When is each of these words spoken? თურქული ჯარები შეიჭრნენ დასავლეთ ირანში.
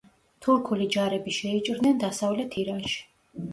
თურქული 0.45 0.87
ჯარები 0.95 1.35
შეიჭრნენ 1.37 2.01
დასავლეთ 2.07 2.61
ირანში. 2.65 2.99